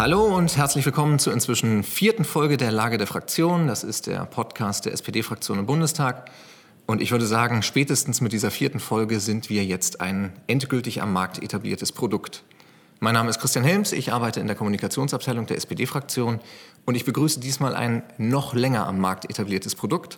[0.00, 3.66] Hallo und herzlich willkommen zur inzwischen vierten Folge der Lage der Fraktion.
[3.66, 6.30] Das ist der Podcast der SPD-Fraktion im Bundestag.
[6.86, 11.12] Und ich würde sagen, spätestens mit dieser vierten Folge sind wir jetzt ein endgültig am
[11.12, 12.44] Markt etabliertes Produkt.
[13.00, 16.40] Mein Name ist Christian Helms, ich arbeite in der Kommunikationsabteilung der SPD-Fraktion
[16.86, 20.16] und ich begrüße diesmal ein noch länger am Markt etabliertes Produkt.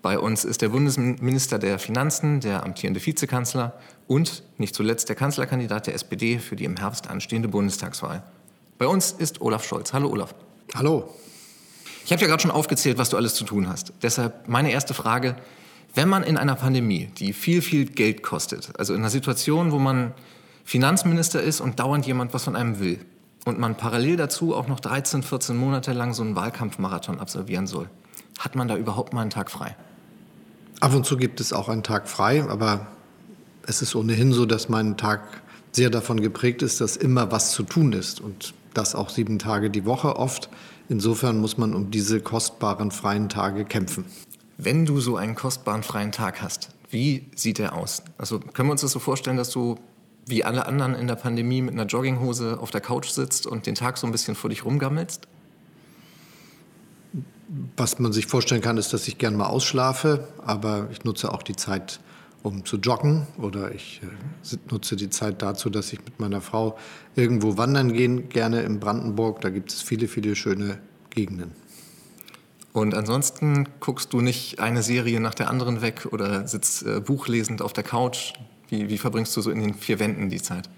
[0.00, 3.74] Bei uns ist der Bundesminister der Finanzen, der amtierende Vizekanzler
[4.06, 8.22] und nicht zuletzt der Kanzlerkandidat der SPD für die im Herbst anstehende Bundestagswahl.
[8.80, 9.92] Bei uns ist Olaf Scholz.
[9.92, 10.34] Hallo Olaf.
[10.74, 11.12] Hallo.
[12.06, 13.92] Ich habe ja gerade schon aufgezählt, was du alles zu tun hast.
[14.00, 15.36] Deshalb meine erste Frage.
[15.94, 19.78] Wenn man in einer Pandemie, die viel, viel Geld kostet, also in einer Situation, wo
[19.78, 20.14] man
[20.64, 23.04] Finanzminister ist und dauernd jemand was von einem will
[23.44, 27.90] und man parallel dazu auch noch 13, 14 Monate lang so einen Wahlkampfmarathon absolvieren soll,
[28.38, 29.76] hat man da überhaupt mal einen Tag frei?
[30.80, 32.86] Ab und zu gibt es auch einen Tag frei, aber
[33.66, 37.62] es ist ohnehin so, dass mein Tag sehr davon geprägt ist, dass immer was zu
[37.62, 38.22] tun ist.
[38.22, 40.48] Und das auch sieben Tage die Woche oft.
[40.88, 44.04] Insofern muss man um diese kostbaren freien Tage kämpfen.
[44.58, 48.02] Wenn du so einen kostbaren freien Tag hast, wie sieht der aus?
[48.18, 49.78] Also können wir uns das so vorstellen, dass du
[50.26, 53.74] wie alle anderen in der Pandemie mit einer Jogginghose auf der Couch sitzt und den
[53.74, 55.26] Tag so ein bisschen vor dich rumgammelst?
[57.76, 61.42] Was man sich vorstellen kann, ist, dass ich gern mal ausschlafe, aber ich nutze auch
[61.42, 62.00] die Zeit
[62.42, 66.78] um zu joggen oder ich äh, nutze die Zeit dazu, dass ich mit meiner Frau
[67.14, 69.40] irgendwo wandern gehen, gerne in Brandenburg.
[69.40, 70.78] Da gibt es viele, viele schöne
[71.10, 71.52] Gegenden.
[72.72, 77.62] Und ansonsten guckst du nicht eine Serie nach der anderen weg oder sitzt äh, buchlesend
[77.62, 78.32] auf der Couch?
[78.68, 80.70] Wie, wie verbringst du so in den vier Wänden die Zeit?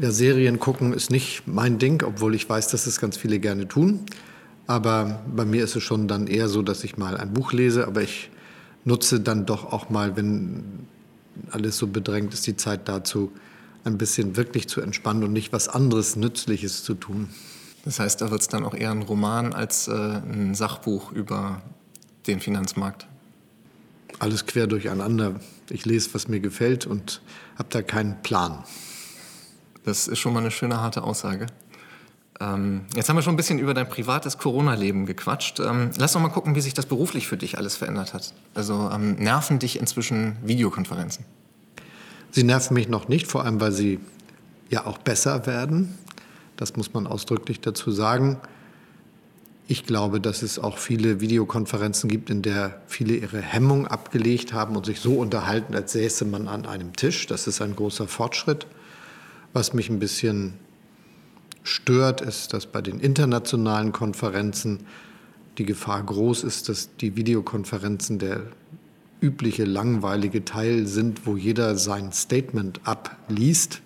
[0.00, 3.68] Ja, Serien gucken ist nicht mein Ding, obwohl ich weiß, dass es ganz viele gerne
[3.68, 4.00] tun.
[4.66, 7.86] Aber bei mir ist es schon dann eher so, dass ich mal ein Buch lese,
[7.86, 8.30] aber ich
[8.86, 10.86] nutze dann doch auch mal, wenn
[11.50, 13.30] alles so bedrängt ist, die Zeit dazu,
[13.84, 17.28] ein bisschen wirklich zu entspannen und nicht was anderes Nützliches zu tun.
[17.84, 21.62] Das heißt, da wird es dann auch eher ein Roman als äh, ein Sachbuch über
[22.26, 23.06] den Finanzmarkt.
[24.18, 25.40] Alles quer durcheinander.
[25.70, 27.20] Ich lese, was mir gefällt und
[27.56, 28.64] habe da keinen Plan.
[29.84, 31.46] Das ist schon mal eine schöne harte Aussage.
[32.40, 35.60] Ähm, jetzt haben wir schon ein bisschen über dein privates Corona-Leben gequatscht.
[35.60, 38.34] Ähm, lass doch mal gucken, wie sich das beruflich für dich alles verändert hat.
[38.54, 41.24] Also ähm, nerven dich inzwischen Videokonferenzen?
[42.30, 44.00] Sie nerven mich noch nicht, vor allem weil sie
[44.68, 45.96] ja auch besser werden.
[46.56, 48.38] Das muss man ausdrücklich dazu sagen.
[49.68, 54.76] Ich glaube, dass es auch viele Videokonferenzen gibt, in der viele ihre Hemmung abgelegt haben
[54.76, 57.26] und sich so unterhalten, als säße man an einem Tisch.
[57.26, 58.66] Das ist ein großer Fortschritt.
[59.52, 60.54] Was mich ein bisschen
[61.66, 64.80] stört, ist, dass bei den internationalen Konferenzen
[65.58, 68.42] die Gefahr groß ist, dass die Videokonferenzen der
[69.20, 73.82] übliche langweilige Teil sind, wo jeder sein Statement abliest.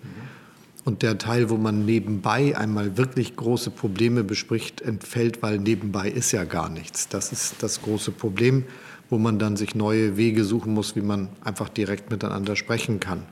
[0.83, 6.31] Und der Teil, wo man nebenbei einmal wirklich große Probleme bespricht, entfällt, weil nebenbei ist
[6.31, 7.07] ja gar nichts.
[7.07, 8.65] Das ist das große Problem,
[9.09, 13.23] wo man dann sich neue Wege suchen muss, wie man einfach direkt miteinander sprechen kann.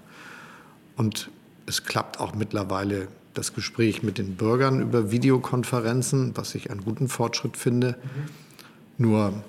[0.95, 1.31] Und
[1.66, 7.07] es klappt auch mittlerweile das Gespräch mit den Bürgern über Videokonferenzen, was ich einen guten
[7.07, 7.97] Fortschritt finde.
[8.03, 9.06] Mhm.
[9.06, 9.44] Nur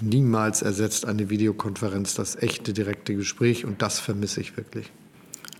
[0.00, 4.92] niemals ersetzt eine Videokonferenz das echte, direkte Gespräch und das vermisse ich wirklich.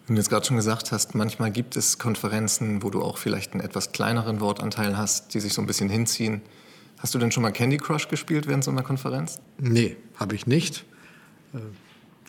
[0.07, 3.53] Wenn du jetzt gerade schon gesagt hast, manchmal gibt es Konferenzen, wo du auch vielleicht
[3.53, 6.43] einen etwas kleineren Wortanteil hast, die sich so ein bisschen hinziehen.
[6.99, 9.41] Hast du denn schon mal Candy Crush gespielt während so einer Konferenz?
[9.59, 10.85] Nee, habe ich nicht.
[11.53, 11.59] Äh,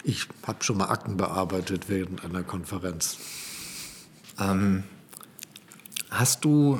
[0.04, 3.18] ich habe schon mal Akten bearbeitet während einer Konferenz.
[4.40, 4.84] Ähm,
[6.10, 6.80] Hast du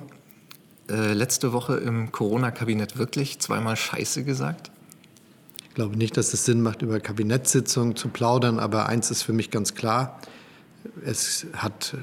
[0.90, 4.72] äh, letzte Woche im Corona-Kabinett wirklich zweimal Scheiße gesagt?
[5.68, 9.34] Ich glaube nicht, dass es Sinn macht, über Kabinettssitzungen zu plaudern, aber eins ist für
[9.34, 10.20] mich ganz klar.
[11.04, 11.96] Es hat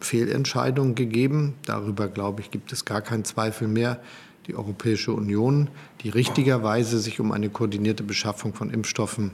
[0.00, 1.54] Fehlentscheidungen gegeben.
[1.64, 4.00] Darüber, glaube ich, gibt es gar keinen Zweifel mehr.
[4.46, 5.68] Die Europäische Union,
[6.02, 9.32] die richtigerweise sich um eine koordinierte Beschaffung von Impfstoffen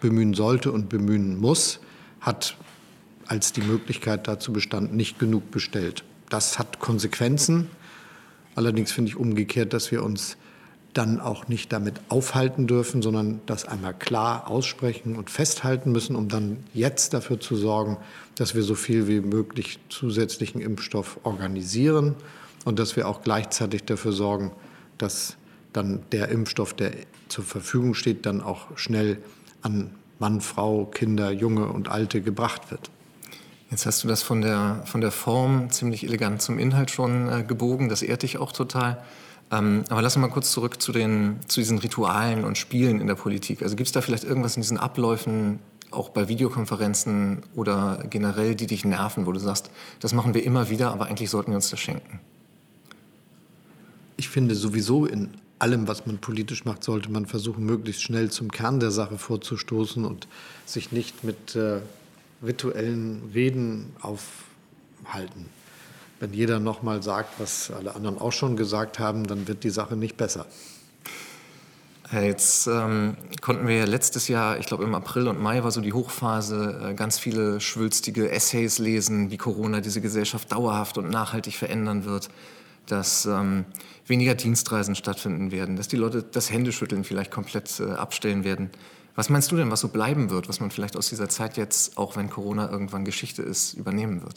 [0.00, 1.80] bemühen sollte und bemühen muss,
[2.20, 2.56] hat
[3.26, 6.04] als die Möglichkeit dazu bestand, nicht genug bestellt.
[6.28, 7.70] Das hat Konsequenzen.
[8.54, 10.36] Allerdings finde ich umgekehrt, dass wir uns
[10.94, 16.28] dann auch nicht damit aufhalten dürfen, sondern das einmal klar aussprechen und festhalten müssen, um
[16.28, 17.98] dann jetzt dafür zu sorgen,
[18.34, 22.14] dass wir so viel wie möglich zusätzlichen Impfstoff organisieren
[22.64, 24.50] und dass wir auch gleichzeitig dafür sorgen,
[24.96, 25.36] dass
[25.72, 26.92] dann der Impfstoff, der
[27.28, 29.18] zur Verfügung steht, dann auch schnell
[29.62, 32.90] an Mann, Frau, Kinder, Junge und Alte gebracht wird.
[33.70, 37.42] Jetzt hast du das von der, von der Form ziemlich elegant zum Inhalt schon äh,
[37.42, 37.88] gebogen.
[37.88, 39.02] Das ehrt dich auch total.
[39.50, 43.06] Ähm, aber lass uns mal kurz zurück zu, den, zu diesen Ritualen und Spielen in
[43.06, 43.62] der Politik.
[43.62, 45.58] Also gibt es da vielleicht irgendwas in diesen Abläufen,
[45.90, 49.70] auch bei Videokonferenzen oder generell, die dich nerven, wo du sagst,
[50.00, 52.20] das machen wir immer wieder, aber eigentlich sollten wir uns das schenken?
[54.18, 55.30] ich finde sowieso in
[55.60, 60.04] allem, was man politisch macht, sollte man versuchen, möglichst schnell zum Kern der Sache vorzustoßen
[60.04, 60.28] und
[60.66, 61.80] sich nicht mit äh,
[62.42, 65.46] rituellen Reden aufhalten.
[66.20, 69.96] Wenn jeder nochmal sagt, was alle anderen auch schon gesagt haben, dann wird die Sache
[69.96, 70.46] nicht besser.
[72.10, 75.92] Jetzt ähm, konnten wir letztes Jahr, ich glaube im April und Mai war so die
[75.92, 82.06] Hochphase, äh, ganz viele schwülstige Essays lesen, wie Corona diese Gesellschaft dauerhaft und nachhaltig verändern
[82.06, 82.30] wird,
[82.86, 83.66] dass ähm,
[84.06, 88.70] weniger Dienstreisen stattfinden werden, dass die Leute das Händeschütteln vielleicht komplett äh, abstellen werden.
[89.18, 91.98] Was meinst du denn, was so bleiben wird, was man vielleicht aus dieser Zeit jetzt,
[91.98, 94.36] auch wenn Corona irgendwann Geschichte ist, übernehmen wird?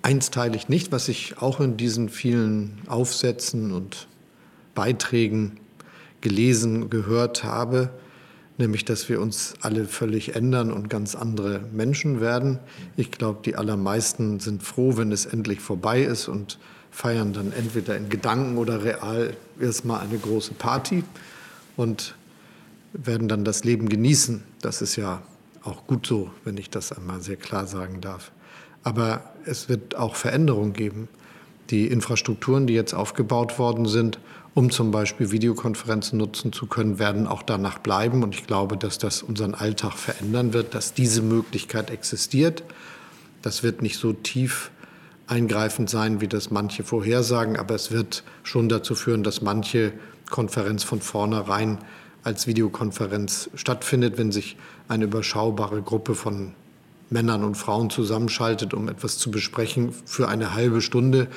[0.00, 4.08] Eins teile ich nicht, was ich auch in diesen vielen Aufsätzen und
[4.74, 5.60] Beiträgen
[6.22, 7.90] gelesen, gehört habe,
[8.56, 12.58] nämlich dass wir uns alle völlig ändern und ganz andere Menschen werden.
[12.96, 16.58] Ich glaube, die allermeisten sind froh, wenn es endlich vorbei ist und
[16.90, 21.04] feiern dann entweder in Gedanken oder real erstmal eine große Party
[21.76, 22.14] und
[22.92, 24.42] werden dann das Leben genießen.
[24.60, 25.22] Das ist ja
[25.62, 28.32] auch gut so, wenn ich das einmal sehr klar sagen darf.
[28.82, 31.08] Aber es wird auch Veränderungen geben.
[31.70, 34.18] Die Infrastrukturen, die jetzt aufgebaut worden sind,
[34.54, 38.22] um zum Beispiel Videokonferenzen nutzen zu können, werden auch danach bleiben.
[38.22, 42.64] Und ich glaube, dass das unseren Alltag verändern wird, dass diese Möglichkeit existiert.
[43.42, 44.70] Das wird nicht so tief
[45.26, 49.92] eingreifend sein, wie das manche vorhersagen, aber es wird schon dazu führen, dass manche
[50.30, 51.78] Konferenz von vornherein
[52.22, 54.56] als Videokonferenz stattfindet, wenn sich
[54.88, 56.52] eine überschaubare Gruppe von
[57.10, 61.28] Männern und Frauen zusammenschaltet, um etwas zu besprechen für eine halbe Stunde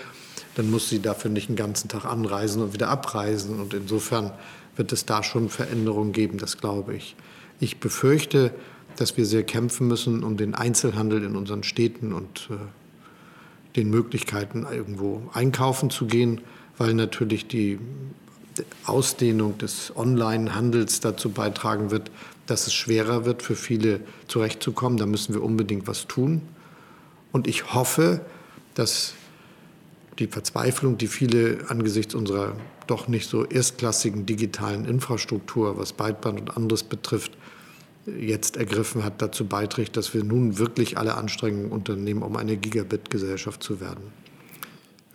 [0.55, 3.59] dann muss sie dafür nicht den ganzen Tag anreisen und wieder abreisen.
[3.59, 4.31] Und insofern
[4.75, 7.15] wird es da schon Veränderungen geben, das glaube ich.
[7.59, 8.53] Ich befürchte,
[8.97, 12.55] dass wir sehr kämpfen müssen um den Einzelhandel in unseren Städten und äh,
[13.77, 16.41] den Möglichkeiten, irgendwo einkaufen zu gehen,
[16.77, 17.79] weil natürlich die
[18.85, 22.11] Ausdehnung des Online-Handels dazu beitragen wird,
[22.47, 24.97] dass es schwerer wird, für viele zurechtzukommen.
[24.97, 26.41] Da müssen wir unbedingt was tun.
[27.31, 28.21] Und ich hoffe,
[28.73, 29.13] dass
[30.19, 32.55] die Verzweiflung, die viele angesichts unserer
[32.87, 37.31] doch nicht so erstklassigen digitalen Infrastruktur, was Breitband und anderes betrifft,
[38.05, 43.63] jetzt ergriffen hat, dazu beiträgt, dass wir nun wirklich alle Anstrengungen unternehmen, um eine Gigabit-Gesellschaft
[43.63, 44.03] zu werden.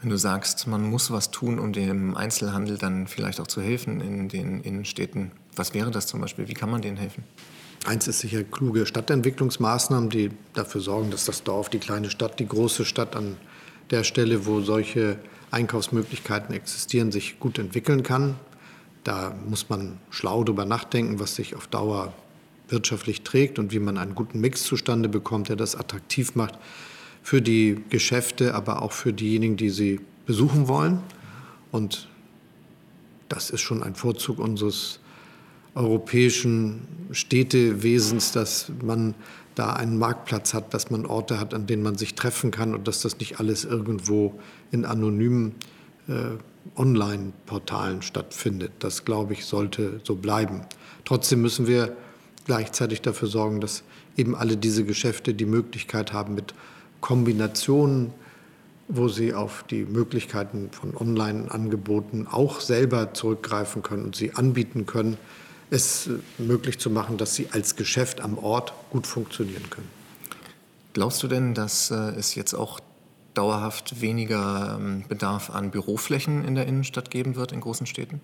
[0.01, 4.01] Wenn du sagst, man muss was tun, um dem Einzelhandel dann vielleicht auch zu helfen
[4.01, 6.49] in den Innenstädten, was wäre das zum Beispiel?
[6.49, 7.25] Wie kann man denen helfen?
[7.87, 12.47] Eins ist sicher kluge Stadtentwicklungsmaßnahmen, die dafür sorgen, dass das Dorf, die kleine Stadt, die
[12.47, 13.37] große Stadt an
[13.91, 15.19] der Stelle, wo solche
[15.51, 18.35] Einkaufsmöglichkeiten existieren, sich gut entwickeln kann.
[19.05, 22.13] Da muss man schlau drüber nachdenken, was sich auf Dauer
[22.69, 26.59] wirtschaftlich trägt und wie man einen guten Mix zustande bekommt, der das attraktiv macht
[27.27, 31.01] für die Geschäfte, aber auch für diejenigen, die sie besuchen wollen.
[31.73, 32.07] Und
[33.29, 35.01] das ist schon ein Vorzug unseres
[35.75, 39.17] europäischen Städtewesens, dass man
[39.57, 42.87] da einen Marktplatz hat, dass man Orte hat, an denen man sich treffen kann und
[42.87, 44.39] dass das nicht alles irgendwo
[44.71, 45.57] in anonymen
[46.07, 46.37] äh,
[46.77, 48.71] Online-Portalen stattfindet.
[48.79, 50.61] Das, glaube ich, sollte so bleiben.
[51.05, 51.97] Trotzdem müssen wir
[52.45, 53.83] gleichzeitig dafür sorgen, dass
[54.17, 56.55] eben alle diese Geschäfte die Möglichkeit haben, mit
[57.01, 58.13] Kombinationen,
[58.89, 65.17] wo sie auf die Möglichkeiten von Online-Angeboten auch selber zurückgreifen können und sie anbieten können,
[65.71, 69.89] es möglich zu machen, dass sie als Geschäft am Ort gut funktionieren können.
[70.93, 72.81] Glaubst du denn, dass äh, es jetzt auch
[73.35, 78.21] dauerhaft weniger ähm, Bedarf an Büroflächen in der Innenstadt geben wird in großen Städten?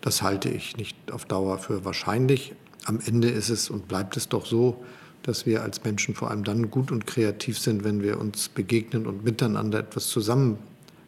[0.00, 2.54] Das halte ich nicht auf Dauer für wahrscheinlich.
[2.84, 4.84] Am Ende ist es und bleibt es doch so,
[5.24, 9.06] dass wir als Menschen vor allem dann gut und kreativ sind, wenn wir uns begegnen
[9.06, 10.58] und miteinander etwas zusammen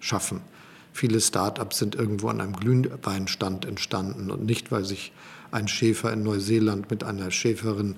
[0.00, 0.40] schaffen.
[0.92, 5.12] Viele Start-ups sind irgendwo an einem Glühweinstand entstanden und nicht, weil sich
[5.50, 7.94] ein Schäfer in Neuseeland mit einer Schäferin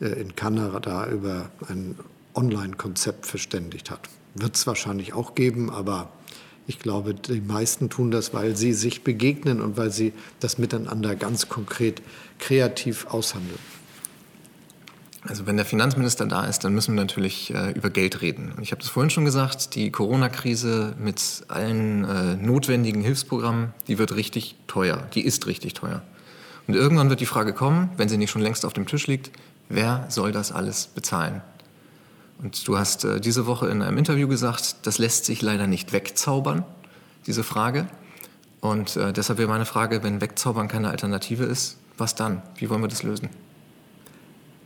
[0.00, 1.96] äh, in Kanada über ein
[2.34, 4.08] Online-Konzept verständigt hat.
[4.34, 6.10] Wird es wahrscheinlich auch geben, aber
[6.66, 11.16] ich glaube, die meisten tun das, weil sie sich begegnen und weil sie das miteinander
[11.16, 12.00] ganz konkret
[12.38, 13.58] kreativ aushandeln.
[15.28, 18.52] Also wenn der Finanzminister da ist, dann müssen wir natürlich äh, über Geld reden.
[18.56, 23.98] Und ich habe das vorhin schon gesagt, die Corona-Krise mit allen äh, notwendigen Hilfsprogrammen, die
[23.98, 26.02] wird richtig teuer, die ist richtig teuer.
[26.66, 29.30] Und irgendwann wird die Frage kommen, wenn sie nicht schon längst auf dem Tisch liegt,
[29.68, 31.42] wer soll das alles bezahlen?
[32.42, 35.92] Und du hast äh, diese Woche in einem Interview gesagt, das lässt sich leider nicht
[35.92, 36.64] wegzaubern,
[37.26, 37.86] diese Frage.
[38.60, 42.40] Und äh, deshalb wäre meine Frage, wenn wegzaubern keine Alternative ist, was dann?
[42.56, 43.28] Wie wollen wir das lösen?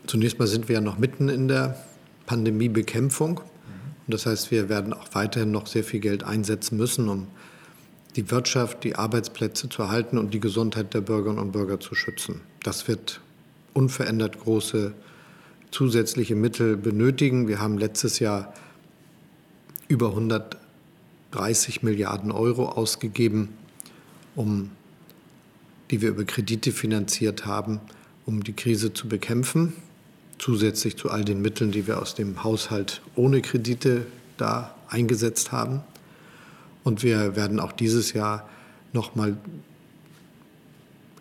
[0.07, 1.83] Zunächst mal sind wir ja noch mitten in der
[2.27, 3.39] Pandemiebekämpfung.
[3.39, 7.27] Und das heißt, wir werden auch weiterhin noch sehr viel Geld einsetzen müssen, um
[8.17, 12.43] die Wirtschaft, die Arbeitsplätze zu erhalten und die Gesundheit der Bürgerinnen und Bürger zu schützen.
[12.63, 13.21] Das wird
[13.73, 14.93] unverändert große
[15.71, 17.49] zusätzliche Mittel benötigen.
[17.49, 18.55] Wir haben letztes Jahr
[19.89, 23.49] über 130 Milliarden Euro ausgegeben,
[24.37, 24.71] um,
[25.91, 27.81] die wir über Kredite finanziert haben,
[28.27, 29.73] um die Krise zu bekämpfen,
[30.39, 35.81] zusätzlich zu all den Mitteln, die wir aus dem Haushalt ohne Kredite da eingesetzt haben.
[36.83, 38.49] Und wir werden auch dieses Jahr
[38.93, 39.37] noch mal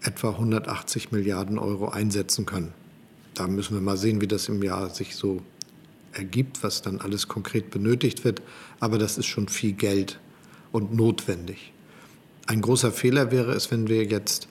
[0.01, 2.74] etwa 180 Milliarden Euro einsetzen können.
[3.34, 5.41] Da müssen wir mal sehen, wie das im Jahr sich so
[6.12, 8.41] ergibt, was dann alles konkret benötigt wird.
[8.79, 10.20] Aber das ist schon viel Geld
[10.72, 11.72] und notwendig.
[12.46, 14.48] Ein großer Fehler wäre es, wenn wir jetzt,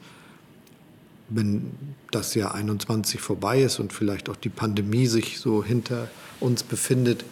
[1.34, 1.72] wenn
[2.10, 6.08] das Jahr 21 vorbei ist und vielleicht auch die Pandemie sich so hinter
[6.40, 7.24] uns befindet,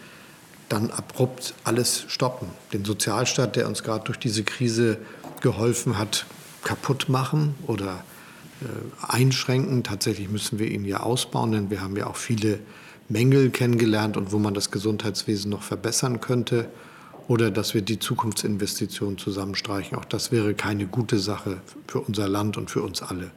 [0.68, 2.48] dann abrupt alles stoppen.
[2.72, 4.98] Den Sozialstaat, der uns gerade durch diese Krise
[5.40, 6.26] geholfen hat,
[6.62, 8.04] kaputt machen oder
[8.62, 8.66] äh,
[9.06, 9.82] einschränken.
[9.82, 12.60] Tatsächlich müssen wir ihn ja ausbauen, denn wir haben ja auch viele
[13.08, 16.68] Mängel kennengelernt und wo man das Gesundheitswesen noch verbessern könnte.
[17.26, 19.96] Oder dass wir die Zukunftsinvestitionen zusammenstreichen.
[19.96, 23.30] Auch das wäre keine gute Sache für unser Land und für uns alle.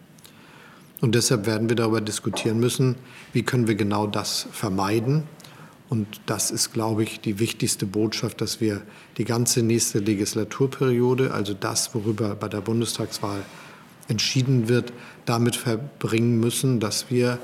[1.03, 2.95] Und deshalb werden wir darüber diskutieren müssen,
[3.33, 5.24] wie können wir genau das vermeiden
[5.89, 8.83] und das ist, glaube ich, die wichtigste Botschaft, dass wir
[9.17, 13.43] die ganze nächste Legislaturperiode, also das, worüber bei der Bundestagswahl
[14.07, 14.93] entschieden wird,
[15.25, 17.38] damit verbringen müssen, dass wir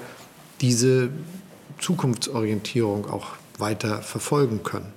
[0.61, 1.09] diese
[1.79, 4.93] Zukunftsorientierung auch weiter verfolgen können.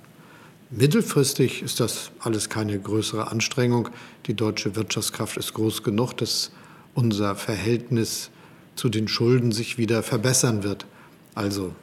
[0.69, 3.89] Mittelfristig ist das alles keine größere Anstrengung.
[4.25, 6.51] Die deutsche Wirtschaftskraft ist groß genug, dass
[6.93, 8.31] unser Verhältnis
[8.75, 10.85] zu den Schulden sich wieder verbessern wird.
[11.35, 11.73] Also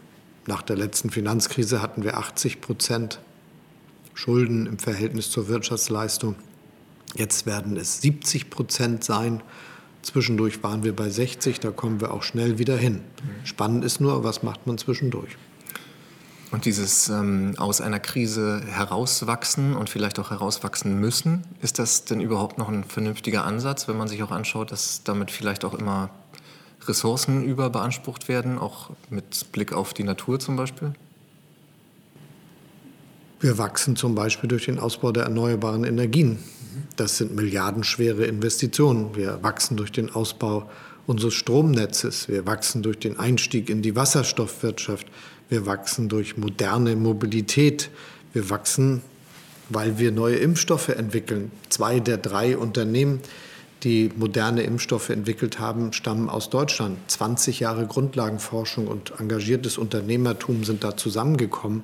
[0.46, 3.20] nach der letzten Finanzkrise hatten wir 80 Prozent
[4.14, 6.34] Schulden im Verhältnis zur Wirtschaftsleistung.
[7.14, 9.42] Jetzt werden es 70 Prozent sein.
[10.02, 13.00] Zwischendurch waren wir bei 60, da kommen wir auch schnell wieder hin.
[13.44, 15.36] Spannend ist nur, was macht man zwischendurch?
[16.50, 22.20] Und dieses ähm, aus einer Krise herauswachsen und vielleicht auch herauswachsen müssen, ist das denn
[22.20, 26.10] überhaupt noch ein vernünftiger Ansatz, wenn man sich auch anschaut, dass damit vielleicht auch immer
[26.90, 30.92] Ressourcen überbeansprucht werden, auch mit Blick auf die Natur zum Beispiel?
[33.40, 36.38] Wir wachsen zum Beispiel durch den Ausbau der erneuerbaren Energien.
[36.96, 39.16] Das sind milliardenschwere Investitionen.
[39.16, 40.68] Wir wachsen durch den Ausbau
[41.06, 42.28] unseres Stromnetzes.
[42.28, 45.06] Wir wachsen durch den Einstieg in die Wasserstoffwirtschaft.
[45.48, 47.90] Wir wachsen durch moderne Mobilität.
[48.34, 49.00] Wir wachsen,
[49.70, 51.50] weil wir neue Impfstoffe entwickeln.
[51.70, 53.20] Zwei der drei Unternehmen,
[53.82, 56.98] die moderne Impfstoffe entwickelt haben, stammen aus Deutschland.
[57.10, 61.82] 20 Jahre Grundlagenforschung und engagiertes Unternehmertum sind da zusammengekommen.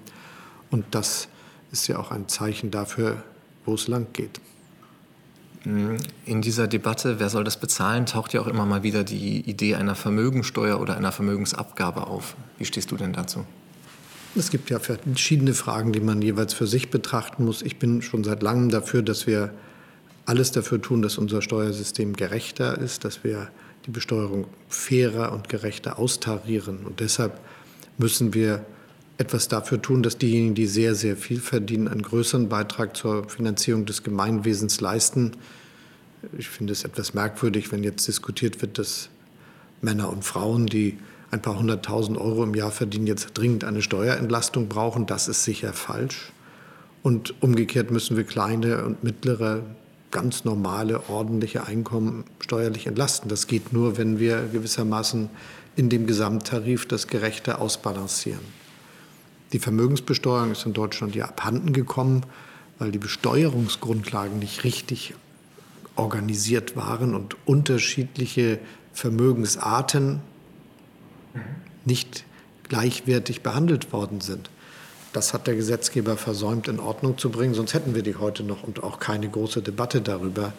[0.71, 1.29] Und das
[1.73, 3.23] ist ja auch ein Zeichen dafür,
[3.65, 4.41] wo es lang geht.
[5.65, 9.75] In dieser Debatte, wer soll das bezahlen, taucht ja auch immer mal wieder die Idee
[9.75, 12.37] einer Vermögensteuer oder einer Vermögensabgabe auf.
[12.59, 13.45] Wie stehst du denn dazu?
[14.37, 17.63] Es gibt ja verschiedene Fragen, die man jeweils für sich betrachten muss.
[17.63, 19.51] Ich bin schon seit langem dafür, dass wir
[20.27, 23.49] alles dafür tun, dass unser Steuersystem gerechter ist, dass wir
[23.87, 26.81] die Besteuerung fairer und gerechter austarieren.
[26.85, 27.41] Und deshalb
[27.97, 28.65] müssen wir
[29.19, 33.87] etwas dafür tun, dass diejenigen, die sehr, sehr viel verdienen, einen größeren Beitrag zur Finanzierung
[33.87, 35.33] des Gemeinwesens leisten.
[36.37, 39.09] Ich finde es etwas merkwürdig, wenn jetzt diskutiert wird, dass
[39.81, 40.99] Männer und Frauen, die
[41.31, 45.07] ein paar hunderttausend Euro im Jahr verdienen, jetzt dringend eine Steuerentlastung brauchen.
[45.07, 46.33] Das ist sicher falsch.
[47.03, 49.63] Und umgekehrt müssen wir kleine und mittlere
[50.11, 53.29] ganz normale, ordentliche Einkommen steuerlich entlasten.
[53.29, 55.29] Das geht nur, wenn wir gewissermaßen
[55.77, 58.41] in dem Gesamttarif das Gerechte ausbalancieren.
[59.53, 62.23] Die Vermögensbesteuerung ist in Deutschland ja abhanden gekommen,
[62.79, 65.15] weil die Besteuerungsgrundlagen nicht richtig
[65.95, 68.59] organisiert waren und unterschiedliche
[68.93, 70.21] Vermögensarten
[71.85, 72.25] nicht
[72.69, 74.51] gleichwertig behandelt worden sind.
[75.17, 78.65] Das hat der Gesetzgeber versäumt, in Ordnung zu bringen, sonst hätten wir die heute noch
[78.65, 80.53] und auch keine große Debatte darüber.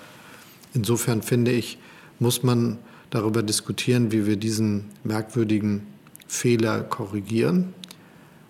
[0.74, 1.78] Insofern finde ich,
[2.18, 2.80] muss man
[3.12, 5.86] darüber diskutieren, wie wir diesen merkwürdigen
[6.28, 7.76] Fehler korrigieren.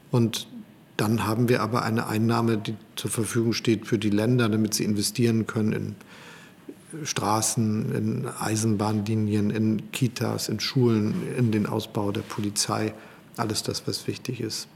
[0.10, 0.48] Und
[0.96, 4.86] dann haben wir aber eine Einnahme, die zur Verfügung steht für die Länder, damit sie
[4.86, 12.94] investieren können in Straßen, in Eisenbahnlinien, in Kitas, in Schulen, in den Ausbau der Polizei.
[13.36, 14.70] Alles das, was wichtig ist.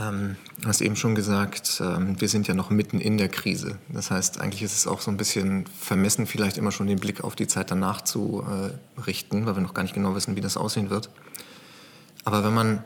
[0.00, 3.78] Ähm, du hast eben schon gesagt, ähm, wir sind ja noch mitten in der Krise.
[3.88, 7.22] Das heißt, eigentlich ist es auch so ein bisschen vermessen, vielleicht immer schon den Blick
[7.22, 10.40] auf die Zeit danach zu äh, richten, weil wir noch gar nicht genau wissen, wie
[10.40, 11.10] das aussehen wird.
[12.24, 12.84] Aber wenn man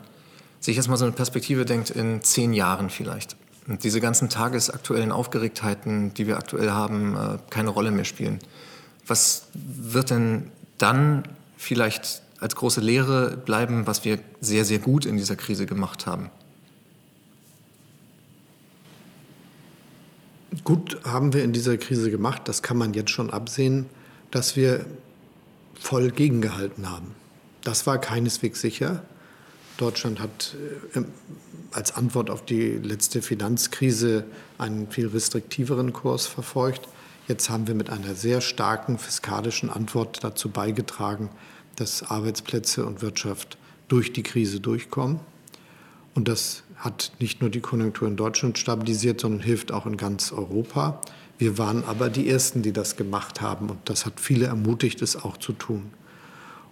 [0.59, 3.37] sich jetzt mal so eine Perspektive denkt, in zehn Jahren vielleicht,
[3.67, 8.39] und diese ganzen tagesaktuellen Aufgeregtheiten, die wir aktuell haben, äh, keine Rolle mehr spielen.
[9.05, 11.23] Was wird denn dann
[11.57, 16.29] vielleicht als große Lehre bleiben, was wir sehr, sehr gut in dieser Krise gemacht haben?
[20.63, 23.85] Gut haben wir in dieser Krise gemacht, das kann man jetzt schon absehen,
[24.31, 24.85] dass wir
[25.79, 27.15] voll gegengehalten haben.
[27.63, 29.03] Das war keineswegs sicher.
[29.77, 30.55] Deutschland hat
[30.95, 31.01] äh,
[31.71, 34.25] als Antwort auf die letzte Finanzkrise
[34.57, 36.87] einen viel restriktiveren Kurs verfolgt.
[37.27, 41.29] Jetzt haben wir mit einer sehr starken fiskalischen Antwort dazu beigetragen,
[41.75, 45.19] dass Arbeitsplätze und Wirtschaft durch die Krise durchkommen.
[46.15, 50.31] Und das hat nicht nur die Konjunktur in Deutschland stabilisiert, sondern hilft auch in ganz
[50.31, 51.01] Europa.
[51.37, 55.15] Wir waren aber die Ersten, die das gemacht haben und das hat viele ermutigt, es
[55.15, 55.91] auch zu tun.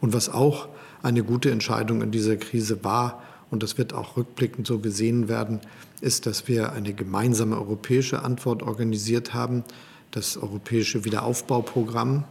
[0.02, 0.68] Und was auch
[1.04, 3.22] eine gute Entscheidung in dieser Krise war,
[3.52, 5.60] und das wird auch rückblickend so gesehen werden,
[6.02, 9.64] ist, dass wir eine gemeinsame europäische Antwort organisiert haben.
[10.12, 12.24] Das europäische Wiederaufbauprogramm,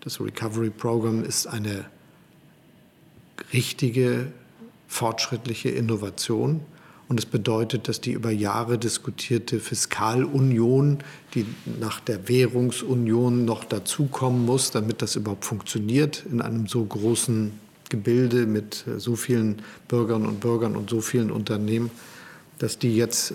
[0.00, 1.86] das Recovery Program, ist eine
[3.52, 4.32] richtige,
[4.86, 6.60] fortschrittliche Innovation.
[7.06, 10.98] Und es bedeutet, dass die über Jahre diskutierte Fiskalunion,
[11.34, 11.46] die
[11.78, 17.52] nach der Währungsunion noch dazukommen muss, damit das überhaupt funktioniert in einem so großen
[17.90, 21.90] Gebilde mit so vielen Bürgerinnen und Bürgern und so vielen Unternehmen,
[22.58, 23.34] dass die jetzt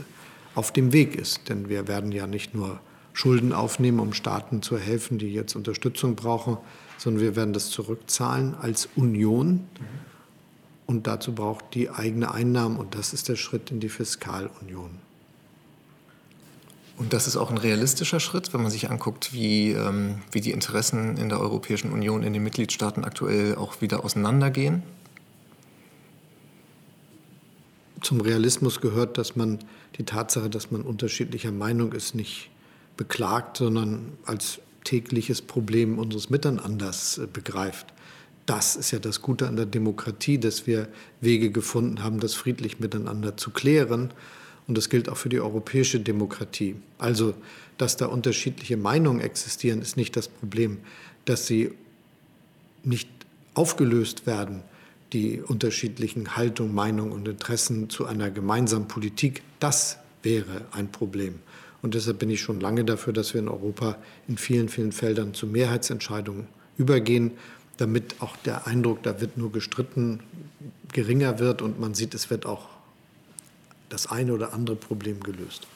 [0.55, 1.47] auf dem Weg ist.
[1.47, 2.79] Denn wir werden ja nicht nur
[3.13, 6.57] Schulden aufnehmen, um Staaten zu helfen, die jetzt Unterstützung brauchen,
[6.97, 9.51] sondern wir werden das zurückzahlen als Union.
[9.51, 10.08] Mhm
[10.89, 14.89] und dazu braucht die eigene Einnahmen und das ist der Schritt in die Fiskalunion.
[16.97, 20.49] Und das ist auch ein realistischer Schritt, wenn man sich anguckt, wie, ähm, wie die
[20.49, 24.81] Interessen in der Europäischen Union in den Mitgliedstaaten aktuell auch wieder auseinandergehen?
[28.01, 29.59] Zum Realismus gehört, dass man
[29.99, 32.49] die Tatsache, dass man unterschiedlicher Meinung ist, nicht
[32.97, 37.93] beklagt, sondern als tägliches Problem unseres Miteinanders äh, begreift
[38.49, 40.87] das ist ja das Gute an der Demokratie, dass wir
[41.21, 44.11] Wege gefunden haben, das friedlich miteinander zu klären.
[44.67, 46.75] Und das gilt auch für die europäische Demokratie.
[46.97, 47.35] Also,
[47.77, 50.79] dass da unterschiedliche Meinungen existieren, ist nicht das Problem.
[51.25, 51.71] Dass sie
[52.83, 53.07] nicht
[53.53, 54.63] aufgelöst werden,
[55.13, 61.35] die unterschiedlichen Haltungen, Meinungen und Interessen zu einer gemeinsamen Politik, das wäre ein Problem.
[61.83, 65.35] Und deshalb bin ich schon lange dafür, dass wir in Europa in vielen, vielen Feldern
[65.35, 67.31] zu Mehrheitsentscheidungen übergehen
[67.79, 70.19] damit auch der Eindruck, da wird nur gestritten,
[70.91, 72.67] geringer wird und man sieht, es wird auch
[73.89, 75.67] das eine oder andere Problem gelöst.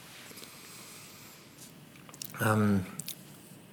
[2.40, 2.80] Ähm,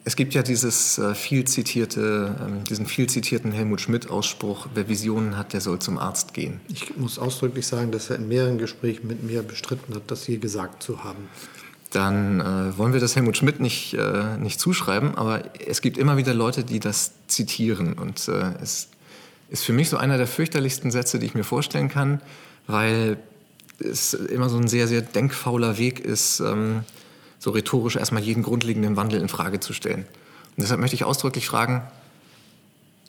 [0.03, 5.37] es gibt ja dieses, äh, viel zitierte, ähm, diesen viel zitierten Helmut Schmidt-Ausspruch, wer Visionen
[5.37, 6.59] hat, der soll zum Arzt gehen.
[6.69, 10.37] Ich muss ausdrücklich sagen, dass er in mehreren Gesprächen mit mir bestritten hat, das je
[10.37, 11.27] gesagt zu haben
[11.91, 16.17] dann äh, wollen wir das Helmut Schmidt nicht, äh, nicht zuschreiben, aber es gibt immer
[16.17, 17.93] wieder Leute, die das zitieren.
[17.93, 18.87] Und äh, es
[19.49, 22.21] ist für mich so einer der fürchterlichsten Sätze, die ich mir vorstellen kann,
[22.67, 23.17] weil
[23.79, 26.83] es immer so ein sehr, sehr denkfauler Weg ist, ähm,
[27.39, 30.05] so rhetorisch erstmal jeden grundlegenden Wandel in Frage zu stellen.
[30.55, 31.83] Und deshalb möchte ich ausdrücklich fragen,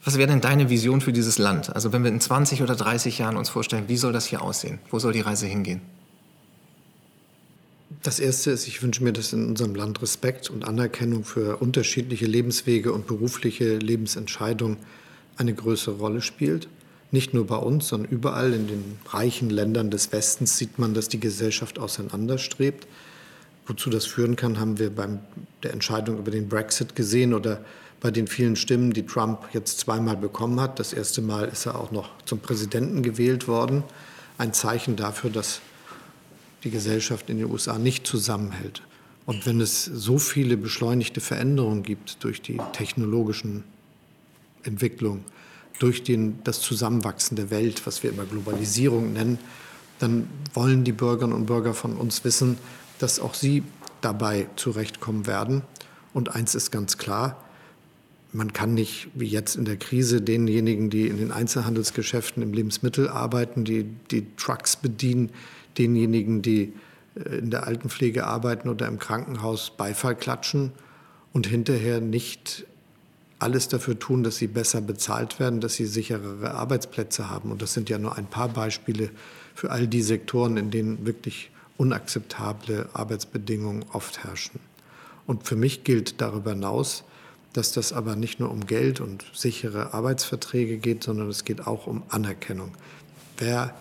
[0.05, 1.75] was wäre denn deine Vision für dieses Land?
[1.75, 4.81] Also wenn wir in 20 oder 30 Jahren uns vorstellen, wie soll das hier aussehen?
[4.91, 5.81] Wo soll die Reise hingehen?
[8.03, 12.27] Das Erste ist, ich wünsche mir, dass in unserem Land Respekt und Anerkennung für unterschiedliche
[12.27, 14.77] Lebenswege und berufliche Lebensentscheidungen
[15.37, 16.69] eine größere Rolle spielt.
[17.11, 21.09] Nicht nur bei uns, sondern überall in den reichen Ländern des Westens sieht man, dass
[21.09, 22.87] die Gesellschaft auseinanderstrebt.
[23.67, 25.09] Wozu das führen kann, haben wir bei
[25.63, 27.65] der Entscheidung über den Brexit gesehen oder
[28.01, 30.79] bei den vielen Stimmen, die Trump jetzt zweimal bekommen hat.
[30.79, 33.85] Das erste Mal ist er auch noch zum Präsidenten gewählt worden.
[34.39, 35.61] Ein Zeichen dafür, dass
[36.65, 38.83] die Gesellschaft in den USA nicht zusammenhält.
[39.27, 43.65] Und wenn es so viele beschleunigte Veränderungen gibt durch die technologischen
[44.65, 45.25] Entwicklungen,
[45.79, 49.39] durch den, das Zusammenwachsen der Welt, was wir immer Globalisierung nennen,
[49.99, 52.59] dann wollen die Bürgerinnen und Bürger von uns wissen,
[52.99, 53.63] dass auch sie
[54.01, 55.63] dabei zurechtkommen werden.
[56.13, 57.43] Und eins ist ganz klar,
[58.33, 63.09] man kann nicht, wie jetzt in der Krise, denjenigen, die in den Einzelhandelsgeschäften im Lebensmittel
[63.09, 65.31] arbeiten, die die Trucks bedienen,
[65.79, 66.73] denjenigen, die
[67.15, 70.73] äh, in der Altenpflege arbeiten oder im Krankenhaus Beifall klatschen
[71.33, 72.67] und hinterher nicht
[73.39, 77.51] alles dafür tun, dass sie besser bezahlt werden, dass sie sicherere Arbeitsplätze haben.
[77.51, 79.11] Und das sind ja nur ein paar Beispiele
[79.55, 84.61] für all die Sektoren, in denen wirklich unakzeptable Arbeitsbedingungen oft herrschen.
[85.27, 87.03] Und für mich gilt darüber hinaus,
[87.53, 91.87] dass das aber nicht nur um Geld und sichere Arbeitsverträge geht, sondern es geht auch
[91.87, 92.73] um Anerkennung.
[93.39, 93.75] Wer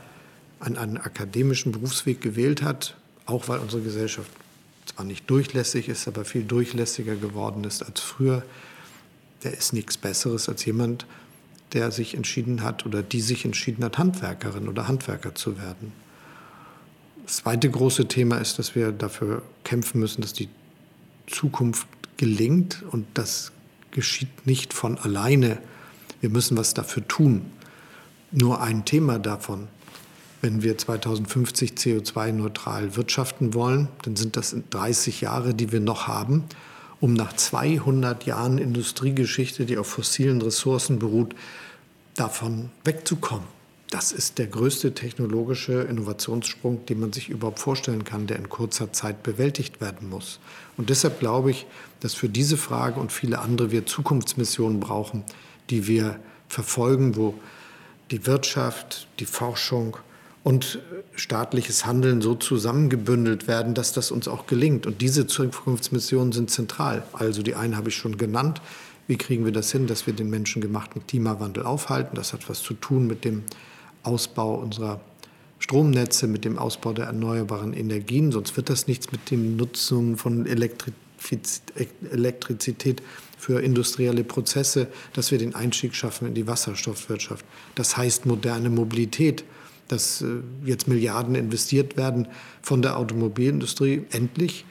[0.62, 2.96] an einen akademischen Berufsweg gewählt hat,
[3.26, 4.32] auch weil unsere Gesellschaft
[4.86, 8.44] zwar nicht durchlässig ist, aber viel durchlässiger geworden ist als früher,
[9.44, 11.06] der ist nichts Besseres als jemand,
[11.74, 15.94] der sich entschieden hat oder die sich entschieden hat, Handwerkerin oder Handwerker zu werden.
[17.26, 20.50] Das zweite große Thema ist, dass wir dafür kämpfen müssen, dass die
[21.28, 23.52] Zukunft gelingt und das
[23.92, 25.58] geschieht nicht von alleine.
[26.20, 27.46] Wir müssen was dafür tun.
[28.32, 29.68] Nur ein Thema davon.
[30.42, 36.46] Wenn wir 2050 CO2-neutral wirtschaften wollen, dann sind das 30 Jahre, die wir noch haben,
[37.00, 41.36] um nach 200 Jahren Industriegeschichte, die auf fossilen Ressourcen beruht,
[42.16, 43.46] davon wegzukommen.
[43.92, 48.94] Das ist der größte technologische Innovationssprung, den man sich überhaupt vorstellen kann, der in kurzer
[48.94, 50.40] Zeit bewältigt werden muss.
[50.78, 51.68] Und deshalb glaube ich,
[52.00, 55.24] dass für diese Frage und viele andere wir Zukunftsmissionen brauchen,
[55.70, 57.36] die wir verfolgen, wo
[58.12, 59.98] die Wirtschaft, die Forschung
[60.44, 60.80] und
[61.16, 64.88] staatliches Handeln so zusammengebündelt werden, dass das uns auch gelingt.
[64.88, 67.04] Und diese Zukunftsmissionen sind zentral.
[67.14, 68.62] Also die eine habe ich schon genannt.
[69.08, 72.16] Wie kriegen wir das hin, dass wir den menschengemachten Klimawandel aufhalten?
[72.16, 73.44] Das hat was zu tun mit dem
[74.04, 75.02] Ausbau unserer
[75.60, 78.32] Stromnetze, mit dem Ausbau der erneuerbaren Energien.
[78.32, 83.04] Sonst wird das nichts mit dem Nutzung von Elektrizität
[83.38, 87.46] für industrielle Prozesse, dass wir den Einstieg schaffen in die Wasserstoffwirtschaft.
[87.76, 89.44] Das heißt moderne Mobilität,
[89.92, 90.26] dass äh,
[90.66, 92.28] jetzt Milliarden investiert werden
[92.62, 94.66] von der Automobilindustrie endlich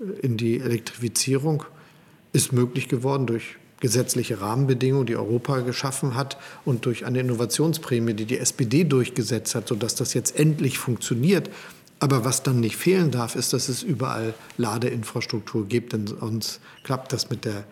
[0.00, 1.64] äh, in die Elektrifizierung,
[2.32, 8.26] ist möglich geworden durch gesetzliche Rahmenbedingungen, die Europa geschaffen hat und durch eine Innovationsprämie, die
[8.26, 11.50] die SPD durchgesetzt hat, sodass das jetzt endlich funktioniert.
[11.98, 17.12] Aber was dann nicht fehlen darf, ist, dass es überall Ladeinfrastruktur gibt, denn sonst klappt
[17.12, 17.64] das mit der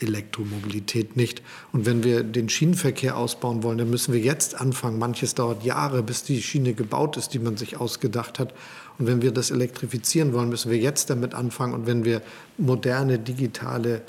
[0.00, 1.42] Elektromobilität nicht.
[1.72, 4.98] Und wenn wir den Schienenverkehr ausbauen wollen, dann müssen wir jetzt anfangen.
[4.98, 8.52] Manches dauert Jahre, bis die Schiene gebaut ist, die man sich ausgedacht hat.
[8.98, 11.74] Und wenn wir das elektrifizieren wollen, müssen wir jetzt damit anfangen.
[11.74, 12.22] Und wenn wir
[12.58, 14.02] moderne digitale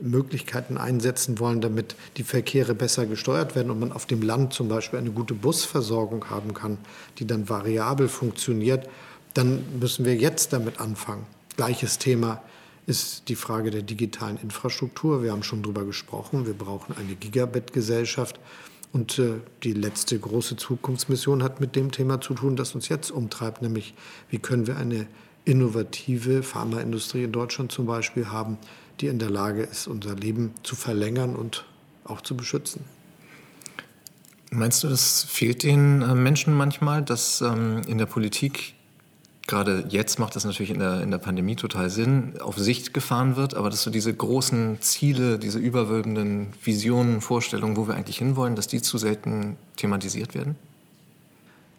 [0.00, 4.68] Möglichkeiten einsetzen wollen, damit die Verkehre besser gesteuert werden und man auf dem Land zum
[4.68, 6.78] Beispiel eine gute Busversorgung haben kann,
[7.18, 8.88] die dann variabel funktioniert,
[9.34, 11.26] dann müssen wir jetzt damit anfangen.
[11.56, 12.42] Gleiches Thema
[12.86, 15.22] ist die Frage der digitalen Infrastruktur.
[15.22, 16.46] Wir haben schon darüber gesprochen.
[16.46, 18.38] Wir brauchen eine Gigabit-Gesellschaft.
[18.92, 23.10] Und äh, die letzte große Zukunftsmission hat mit dem Thema zu tun, das uns jetzt
[23.10, 23.94] umtreibt, nämlich
[24.30, 25.06] wie können wir eine
[25.44, 28.58] innovative Pharmaindustrie in Deutschland zum Beispiel haben,
[29.00, 31.64] die in der Lage ist, unser Leben zu verlängern und
[32.04, 32.84] auch zu beschützen.
[34.50, 38.74] Meinst du, das fehlt den äh, Menschen manchmal, dass ähm, in der Politik,
[39.50, 43.36] gerade jetzt macht das natürlich in der, in der Pandemie total Sinn, auf Sicht gefahren
[43.36, 48.56] wird, aber dass so diese großen Ziele, diese überwölbenden Visionen, Vorstellungen, wo wir eigentlich hinwollen,
[48.56, 50.56] dass die zu selten thematisiert werden?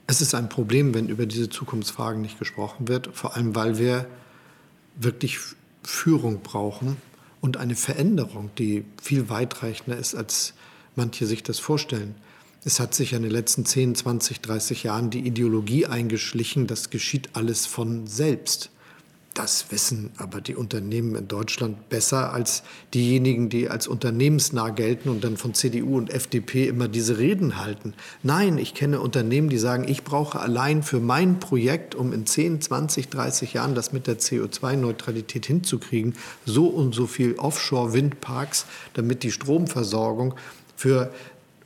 [0.06, 4.06] Es ist ein Problem, wenn über diese Zukunftsfragen nicht gesprochen wird, vor allem weil wir
[4.98, 5.40] wirklich
[5.84, 6.98] Führung brauchen
[7.40, 10.54] und eine Veränderung, die viel weitreichender ist, als
[10.96, 12.16] manche sich das vorstellen.
[12.64, 17.30] Es hat sich in den letzten 10, 20, 30 Jahren die Ideologie eingeschlichen, das geschieht
[17.34, 18.70] alles von selbst.
[19.34, 22.62] Das wissen aber die Unternehmen in Deutschland besser als
[22.94, 27.94] diejenigen, die als unternehmensnah gelten und dann von CDU und FDP immer diese Reden halten.
[28.22, 32.62] Nein, ich kenne Unternehmen, die sagen, ich brauche allein für mein Projekt, um in 10,
[32.62, 36.14] 20, 30 Jahren das mit der CO2-Neutralität hinzukriegen,
[36.46, 40.36] so und so viel Offshore-Windparks, damit die Stromversorgung
[40.76, 41.14] für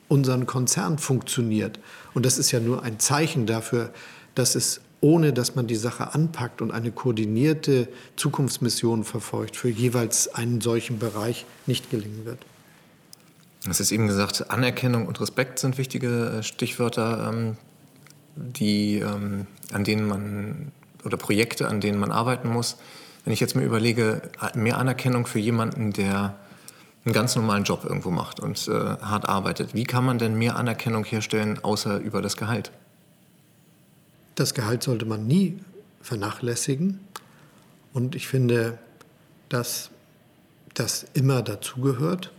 [0.07, 1.79] unseren Konzern funktioniert.
[2.13, 3.91] Und das ist ja nur ein Zeichen dafür,
[4.35, 10.33] dass es ohne dass man die Sache anpackt und eine koordinierte Zukunftsmission verfolgt, für jeweils
[10.33, 12.39] einen solchen Bereich nicht gelingen wird.
[13.67, 17.57] Das ist eben gesagt, Anerkennung und Respekt sind wichtige äh, Stichwörter, ähm,
[18.35, 20.71] die, ähm, an denen man
[21.03, 22.77] oder Projekte, an denen man arbeiten muss.
[23.23, 24.23] Wenn ich jetzt mir überlege,
[24.55, 26.35] mehr Anerkennung für jemanden, der
[27.05, 30.55] einen ganz normalen Job irgendwo macht und äh, hart arbeitet, wie kann man denn mehr
[30.55, 32.71] Anerkennung herstellen, außer über das Gehalt?
[34.33, 35.59] Das Gehalt sollte man nie
[36.01, 36.99] vernachlässigen.
[37.93, 38.77] Und ich finde,
[39.49, 39.91] dass
[40.73, 42.31] das immer dazugehört.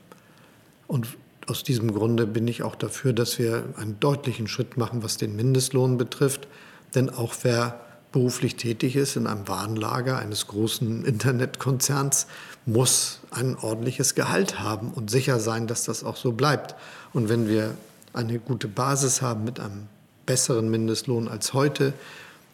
[0.87, 5.17] Und aus diesem Grunde bin ich auch dafür, dass wir einen deutlichen Schritt machen, was
[5.17, 6.49] den Mindestlohn betrifft.
[6.95, 7.86] Denn auch wer
[8.17, 12.27] beruflich tätig ist in einem Warenlager eines großen Internetkonzerns,
[12.65, 16.77] muss ein ordentliches Gehalt haben und sicher sein, dass das auch so bleibt.
[17.13, 17.77] Und wenn wir
[18.15, 19.89] eine gute Basis haben mit einem
[20.25, 21.93] besseren Mindestlohn als heute,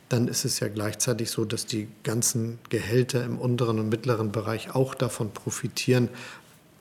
[0.09, 4.75] dann ist es ja gleichzeitig so, dass die ganzen Gehälter im unteren und mittleren Bereich
[4.75, 6.09] auch davon profitieren.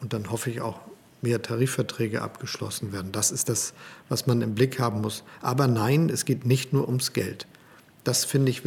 [0.02, 0.80] Und dann hoffe ich auch,
[1.22, 3.12] mehr Tarifverträge abgeschlossen werden.
[3.12, 3.76] Das ist das,
[4.10, 5.24] was man im Blick haben muss.
[5.44, 7.46] Aber nein, es geht nicht nur ums Geld.
[8.04, 8.64] Das finde ich,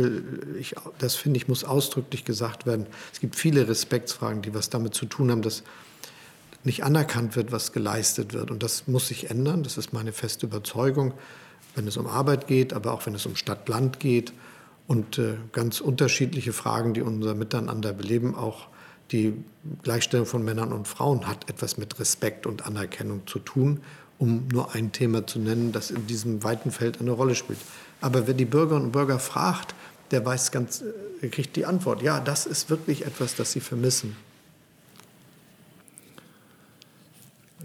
[0.58, 2.86] ich, das finde ich, muss ausdrücklich gesagt werden.
[3.12, 5.64] Es gibt viele Respektsfragen, die was damit zu tun haben, dass
[6.62, 8.50] nicht anerkannt wird, was geleistet wird.
[8.50, 9.62] Und das muss sich ändern.
[9.62, 11.12] Das ist meine feste Überzeugung,
[11.74, 14.32] wenn es um Arbeit geht, aber auch wenn es um Stadt-Land geht
[14.86, 18.68] und äh, ganz unterschiedliche Fragen, die unser Miteinander beleben, auch
[19.10, 19.34] die
[19.82, 23.80] Gleichstellung von Männern und Frauen hat etwas mit Respekt und Anerkennung zu tun,
[24.18, 27.58] um nur ein Thema zu nennen, das in diesem weiten Feld eine Rolle spielt.
[28.00, 29.74] Aber wer die Bürgerinnen und Bürger fragt,
[30.10, 30.84] der weiß ganz,
[31.20, 34.16] er kriegt die Antwort, ja, das ist wirklich etwas, das sie vermissen.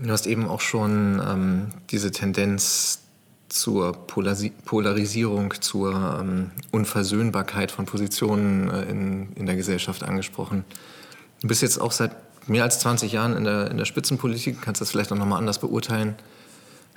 [0.02, 3.02] Du hast eben auch schon ähm, diese Tendenz
[3.50, 10.64] zur Polarisi Polarisierung, zur ähm, Unversöhnbarkeit von Positionen äh, in, in der Gesellschaft angesprochen.
[11.42, 12.16] Du bist jetzt auch seit
[12.48, 15.60] mehr als 20 Jahren in der, in der Spitzenpolitik, kannst das vielleicht auch nochmal anders
[15.60, 16.16] beurteilen.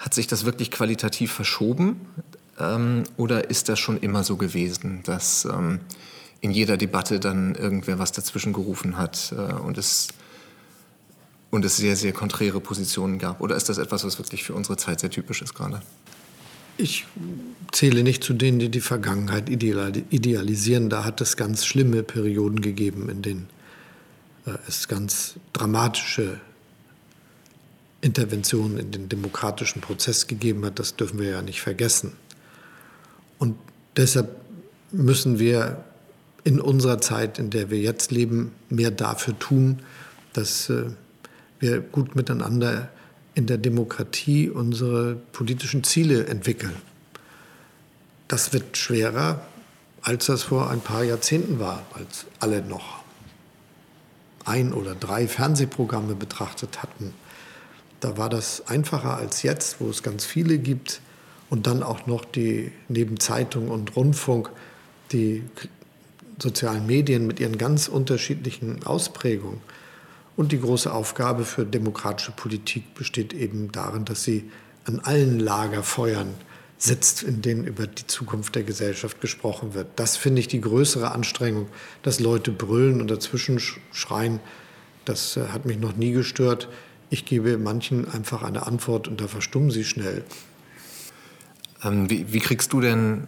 [0.03, 2.01] Hat sich das wirklich qualitativ verschoben
[2.59, 5.79] ähm, oder ist das schon immer so gewesen, dass ähm,
[6.41, 10.09] in jeder Debatte dann irgendwer was dazwischen gerufen hat äh, und, es,
[11.53, 13.41] und es sehr, sehr konträre Positionen gab?
[13.41, 15.81] Oder ist das etwas, was wirklich für unsere Zeit sehr typisch ist gerade?
[16.79, 17.07] Ich
[17.71, 20.91] zähle nicht zu denen, die die Vergangenheit idealisieren.
[20.91, 23.49] Da hat es ganz schlimme Perioden gegeben, in denen
[24.47, 26.41] äh, es ganz dramatische
[28.03, 30.79] Interventionen in den demokratischen Prozess gegeben hat.
[30.79, 32.13] Das dürfen wir ja nicht vergessen.
[33.39, 33.57] Und
[33.97, 34.37] deshalb
[34.91, 35.85] müssen wir
[36.45, 39.81] in unserer Zeit, in der wir jetzt leben, mehr dafür tun,
[40.33, 40.91] dass äh,
[41.61, 42.91] wir gut miteinander
[43.35, 46.75] in der Demokratie unsere politischen Ziele entwickeln.
[48.27, 49.47] Das wird schwerer,
[50.03, 53.03] als das vor ein paar Jahrzehnten war, als alle noch
[54.45, 57.15] ein oder drei Fernsehprogramme betrachtet hatten.
[58.03, 61.01] Da war das einfacher als jetzt, wo es ganz viele gibt
[61.51, 64.51] und dann auch noch die neben Zeitung und Rundfunk
[65.13, 65.45] die
[66.39, 69.61] sozialen Medien mit ihren ganz unterschiedlichen Ausprägungen.
[70.35, 74.51] Und die große Aufgabe für demokratische Politik besteht eben darin, dass sie
[74.85, 76.35] an allen Lagerfeuern
[76.79, 79.87] sitzt, in denen über die Zukunft der Gesellschaft gesprochen wird.
[79.95, 81.69] Das finde ich die größere Anstrengung,
[82.03, 83.61] dass Leute brüllen und dazwischen
[83.93, 84.41] schreien.
[85.05, 86.69] Das äh, hat mich noch nie gestört.
[87.13, 90.25] Ich gebe manchen einfach eine Antwort und da verstummen sie schnell.
[91.85, 93.25] Ähm, wie, wie kriegst du denn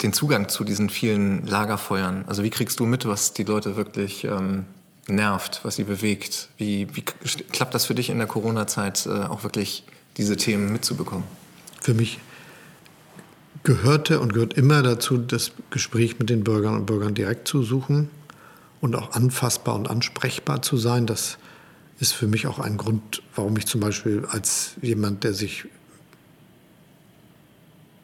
[0.00, 2.24] den Zugang zu diesen vielen Lagerfeuern?
[2.26, 4.64] Also wie kriegst du mit, was die Leute wirklich ähm,
[5.06, 6.48] nervt, was sie bewegt?
[6.56, 9.84] Wie, wie klappt das für dich in der Corona-Zeit äh, auch wirklich,
[10.16, 11.24] diese Themen mitzubekommen?
[11.82, 12.20] Für mich
[13.64, 18.08] gehörte und gehört immer dazu, das Gespräch mit den Bürgern und Bürgern direkt zu suchen
[18.80, 21.04] und auch anfassbar und ansprechbar zu sein.
[21.04, 21.36] Das
[22.00, 25.64] ist für mich auch ein Grund, warum ich zum Beispiel als jemand, der sich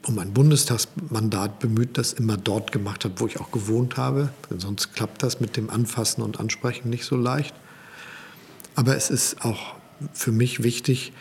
[0.07, 4.31] um ein Bundestagsmandat bemüht, das immer dort gemacht habe, wo ich auch gewohnt habe.
[4.51, 7.55] Denn sonst klappt das mit dem Anfassen und Ansprechen nicht so leicht.
[8.75, 9.75] Aber es ist auch
[10.13, 11.13] für mich wichtig,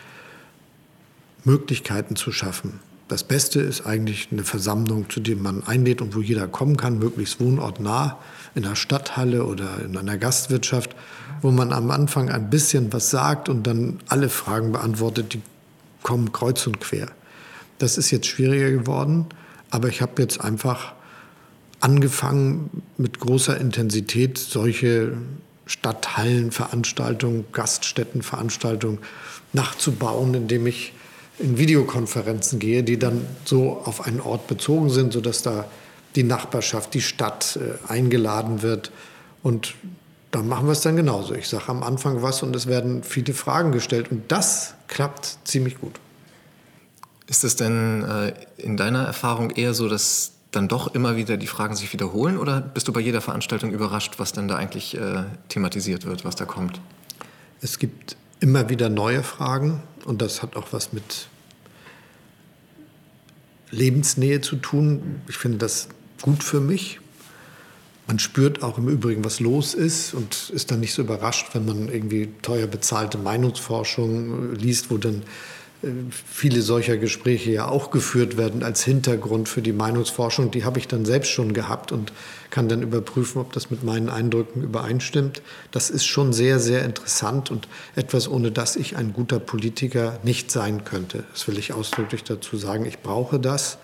[1.44, 2.80] Möglichkeiten zu schaffen.
[3.10, 7.00] Das Beste ist eigentlich eine Versammlung, zu der man einlädt und wo jeder kommen kann,
[7.00, 8.20] möglichst wohnortnah,
[8.54, 10.94] in einer Stadthalle oder in einer Gastwirtschaft,
[11.42, 15.42] wo man am Anfang ein bisschen was sagt und dann alle Fragen beantwortet, die
[16.04, 17.08] kommen kreuz und quer.
[17.78, 19.26] Das ist jetzt schwieriger geworden,
[19.70, 20.92] aber ich habe jetzt einfach
[21.80, 25.14] angefangen, mit großer Intensität solche
[25.66, 29.00] Stadthallenveranstaltungen, Gaststättenveranstaltungen
[29.52, 30.92] nachzubauen, indem ich
[31.40, 35.66] in Videokonferenzen gehe, die dann so auf einen Ort bezogen sind, sodass da
[36.16, 38.90] die Nachbarschaft, die Stadt äh, eingeladen wird.
[39.42, 39.74] Und
[40.30, 41.34] da machen wir es dann genauso.
[41.34, 44.10] Ich sage am Anfang was und es werden viele Fragen gestellt.
[44.10, 45.98] Und das klappt ziemlich gut.
[47.26, 51.46] Ist es denn äh, in deiner Erfahrung eher so, dass dann doch immer wieder die
[51.46, 52.38] Fragen sich wiederholen?
[52.38, 56.34] Oder bist du bei jeder Veranstaltung überrascht, was dann da eigentlich äh, thematisiert wird, was
[56.34, 56.80] da kommt?
[57.60, 61.28] Es gibt immer wieder neue Fragen und das hat auch was mit
[63.70, 65.20] Lebensnähe zu tun.
[65.28, 65.88] Ich finde das
[66.22, 67.00] gut für mich.
[68.06, 71.64] Man spürt auch im Übrigen, was los ist und ist dann nicht so überrascht, wenn
[71.64, 75.22] man irgendwie teuer bezahlte Meinungsforschung liest, wo dann
[76.26, 80.50] viele solcher Gespräche ja auch geführt werden als Hintergrund für die Meinungsforschung.
[80.50, 82.12] Die habe ich dann selbst schon gehabt und
[82.50, 85.40] kann dann überprüfen, ob das mit meinen Eindrücken übereinstimmt.
[85.70, 87.66] Das ist schon sehr, sehr interessant und
[87.96, 91.24] etwas, ohne das ich ein guter Politiker nicht sein könnte.
[91.32, 92.84] Das will ich ausdrücklich dazu sagen.
[92.84, 93.78] Ich brauche das.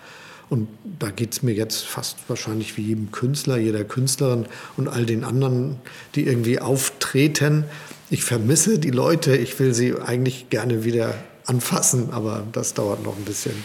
[0.49, 4.45] Und da geht es mir jetzt fast wahrscheinlich wie jedem Künstler, jeder Künstlerin
[4.77, 5.77] und all den anderen,
[6.15, 7.65] die irgendwie auftreten.
[8.09, 11.15] Ich vermisse die Leute, ich will sie eigentlich gerne wieder
[11.47, 13.63] anfassen, aber das dauert noch ein bisschen.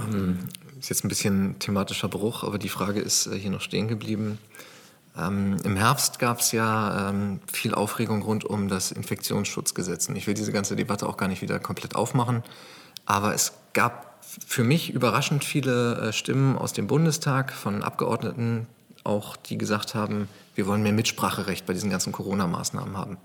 [0.00, 0.38] Ähm,
[0.78, 4.38] ist jetzt ein bisschen thematischer Bruch, aber die Frage ist äh, hier noch stehen geblieben.
[5.16, 10.08] Ähm, Im Herbst gab es ja ähm, viel Aufregung rund um das Infektionsschutzgesetz.
[10.08, 12.42] Und ich will diese ganze Debatte auch gar nicht wieder komplett aufmachen.
[13.06, 18.66] Aber es gab für mich überraschend viele äh, Stimmen aus dem Bundestag von Abgeordneten,
[19.04, 23.18] auch die gesagt haben, wir wollen mehr Mitspracherecht bei diesen ganzen Corona-Maßnahmen haben.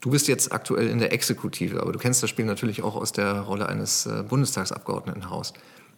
[0.00, 3.12] Du bist jetzt aktuell in der Exekutive, aber du kennst das Spiel natürlich auch aus
[3.12, 5.52] der Rolle eines äh, Bundestagsabgeordneten heraus.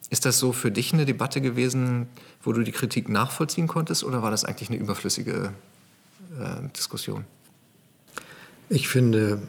[0.09, 2.09] Ist das so für dich eine Debatte gewesen,
[2.43, 5.53] wo du die Kritik nachvollziehen konntest, oder war das eigentlich eine überflüssige
[6.39, 7.25] äh, Diskussion?
[8.71, 9.43] Ich finde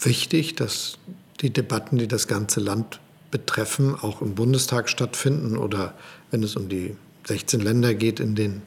[0.00, 0.98] wichtig, dass
[1.40, 5.94] die Debatten, die das ganze Land betreffen, auch im Bundestag stattfinden oder
[6.30, 6.96] wenn es um die
[7.26, 8.62] 16 Länder geht, in den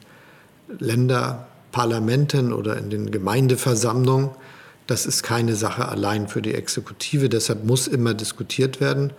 [0.78, 4.30] Länderparlamenten oder in den Gemeindeversammlungen.
[4.86, 9.12] Das ist keine Sache allein für die Exekutive, deshalb muss immer diskutiert werden.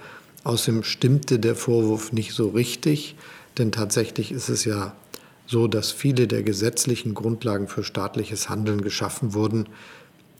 [0.43, 3.15] Außerdem stimmte der Vorwurf nicht so richtig,
[3.57, 4.95] denn tatsächlich ist es ja
[5.45, 9.67] so, dass viele der gesetzlichen Grundlagen für staatliches Handeln geschaffen wurden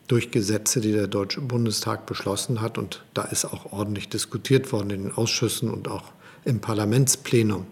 [0.08, 2.78] durch Gesetze, die der Deutsche Bundestag beschlossen hat.
[2.78, 6.12] Und da ist auch ordentlich diskutiert worden in den Ausschüssen und auch
[6.46, 7.66] im Parlamentsplenum.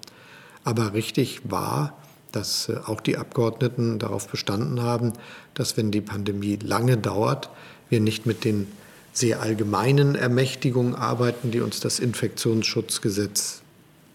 [0.63, 1.97] Aber richtig war,
[2.35, 5.13] dass äh, auch die Abgeordneten darauf bestanden haben,
[5.53, 7.49] dass wenn die Pandemie lange dauert,
[7.89, 8.67] wir nicht mit den
[9.13, 13.61] sehr allgemeinen Ermächtigungen arbeiten, die uns das Infektionsschutzgesetz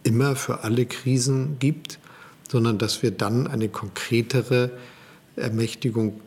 [0.02, 1.98] immer für alle Krisen gibt,
[2.50, 4.70] sondern dass wir dann eine konkretere
[5.37, 6.20] Ermächtigung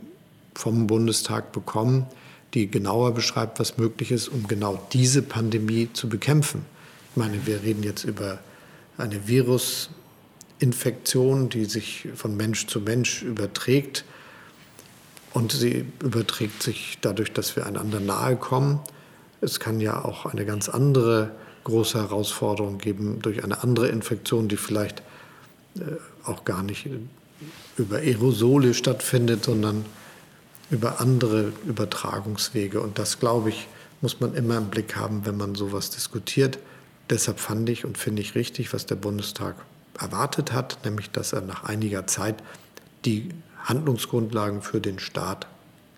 [0.56, 2.08] vom Bundestag bekommen,
[2.54, 6.66] die genauer beschreibt, was möglich ist, um genau diese Pandemie zu bekämpfen.
[7.12, 8.40] Ich meine, wir reden jetzt über
[8.98, 9.28] eine
[10.60, 14.06] Virusinfektion, die sich von Mensch zu Mensch überträgt.
[15.34, 18.80] Und sie überträgt sich dadurch, dass wir einander nahe kommen.
[19.42, 21.32] Es kann ja auch eine ganz andere
[21.64, 25.02] große Herausforderung geben durch eine andere Infektion, die vielleicht
[25.76, 25.82] äh,
[26.24, 26.88] auch gar nicht
[27.78, 29.86] über Aerosole stattfindet, sondern
[30.70, 32.80] über andere Übertragungswege.
[32.80, 33.68] Und das, glaube ich,
[34.02, 36.60] muss man immer im Blick haben, wenn man sowas diskutiert.
[37.10, 39.56] Deshalb fand ich und finde ich richtig, was der Bundestag
[40.00, 42.36] erwartet hat, nämlich dass er nach einiger Zeit
[43.06, 43.30] die
[43.64, 45.48] Handlungsgrundlagen für den Staat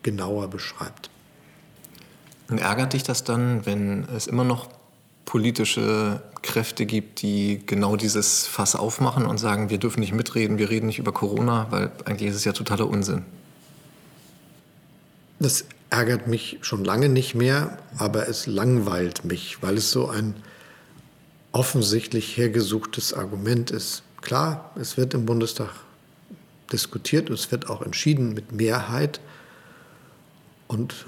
[0.04, 1.10] genauer beschreibt.
[2.50, 4.70] Und ärgert dich das dann, wenn es immer noch
[5.26, 10.70] politische Kräfte gibt, die genau dieses Fass aufmachen und sagen, wir dürfen nicht mitreden, wir
[10.70, 13.24] reden nicht über Corona, weil eigentlich ist es ja totaler Unsinn.
[15.40, 20.36] Das ärgert mich schon lange nicht mehr, aber es langweilt mich, weil es so ein
[21.56, 24.04] offensichtlich hergesuchtes Argument ist.
[24.22, 25.70] Klar, es wird im Bundestag
[26.74, 29.22] diskutiert und es wird auch entschieden mit Mehrheit.
[30.68, 31.06] Und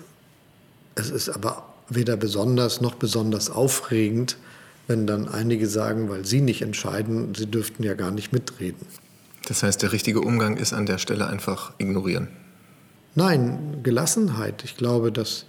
[0.95, 4.37] es ist aber weder besonders noch besonders aufregend,
[4.87, 8.87] wenn dann einige sagen, weil sie nicht entscheiden, sie dürften ja gar nicht mitreden.
[9.49, 12.29] Das heißt, der richtige Umgang ist an der Stelle einfach ignorieren.
[13.15, 14.63] Nein, Gelassenheit.
[14.63, 15.45] Ich glaube, dass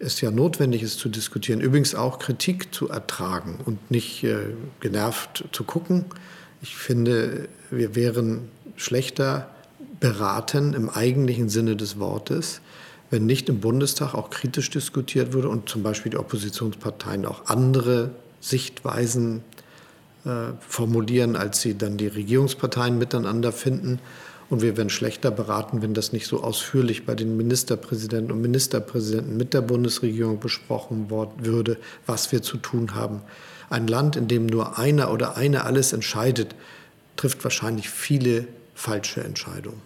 [0.00, 1.60] es ja notwendig ist zu diskutieren.
[1.60, 4.46] Übrigens auch Kritik zu ertragen und nicht äh,
[4.80, 6.06] genervt zu gucken.
[6.62, 9.50] Ich finde, wir wären schlechter
[10.00, 12.62] beraten im eigentlichen Sinne des Wortes,
[13.10, 18.10] wenn nicht im Bundestag auch kritisch diskutiert würde und zum Beispiel die Oppositionsparteien auch andere
[18.40, 19.42] Sichtweisen
[20.24, 23.98] äh, formulieren, als sie dann die Regierungsparteien miteinander finden.
[24.50, 29.36] Und wir wären schlechter beraten, wenn das nicht so ausführlich bei den Ministerpräsidenten und Ministerpräsidenten
[29.36, 33.22] mit der Bundesregierung besprochen würde, was wir zu tun haben.
[33.70, 36.56] Ein Land, in dem nur einer oder eine alles entscheidet,
[37.14, 39.80] trifft wahrscheinlich viele falsche Entscheidungen.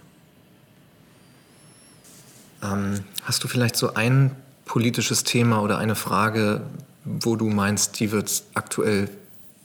[2.63, 6.63] Ähm, hast du vielleicht so ein politisches Thema oder eine Frage,
[7.05, 9.11] wo du meinst, die wird aktuell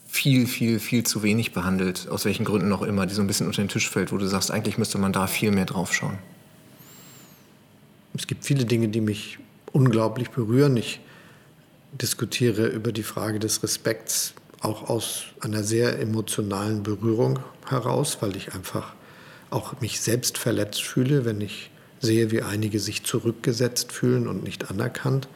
[0.10, 3.46] viel, viel, viel zu wenig behandelt, aus welchen Gründen auch immer, die so ein bisschen
[3.46, 6.18] unter den Tisch fällt, wo du sagst, eigentlich müsste man da viel mehr drauf schauen?
[8.16, 9.38] Es gibt viele Dinge, die mich
[9.72, 10.76] unglaublich berühren.
[10.78, 11.00] Ich
[11.92, 18.54] diskutiere über die Frage des Respekts auch aus einer sehr emotionalen Berührung heraus, weil ich
[18.54, 18.94] einfach
[19.52, 21.70] auch mich selbst verletzt fühle, wenn ich
[22.02, 25.28] sehe, wie einige sich zurückgesetzt fühlen und nicht anerkannt.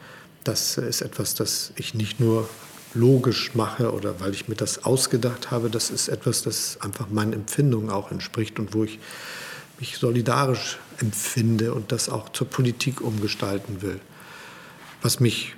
[0.42, 2.48] Das ist etwas, das ich nicht nur
[2.94, 5.70] logisch mache oder weil ich mir das ausgedacht habe.
[5.70, 8.98] Das ist etwas, das einfach meinen Empfindungen auch entspricht und wo ich
[9.78, 14.00] mich solidarisch empfinde und das auch zur Politik umgestalten will.
[15.02, 15.54] Was mich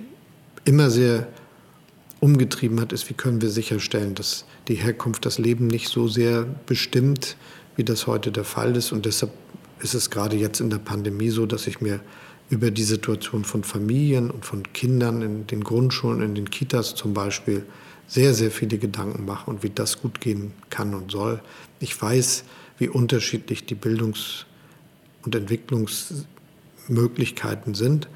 [0.65, 1.27] immer sehr
[2.19, 6.43] umgetrieben hat, ist, wie können wir sicherstellen, dass die Herkunft das Leben nicht so sehr
[6.65, 7.37] bestimmt,
[7.75, 8.91] wie das heute der Fall ist.
[8.91, 9.31] Und deshalb
[9.79, 11.99] ist es gerade jetzt in der Pandemie so, dass ich mir
[12.49, 17.13] über die Situation von Familien und von Kindern in den Grundschulen, in den Kitas zum
[17.13, 17.65] Beispiel
[18.07, 21.41] sehr, sehr viele Gedanken mache und wie das gut gehen kann und soll.
[21.79, 22.45] Ich weiß,
[22.77, 24.45] wie unterschiedlich die Bildungs-
[25.23, 28.07] und Entwicklungsmöglichkeiten sind.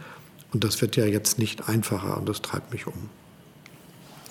[0.54, 3.10] Und das wird ja jetzt nicht einfacher und das treibt mich um.